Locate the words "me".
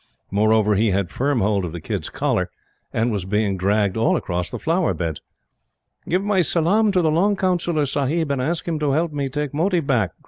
9.13-9.29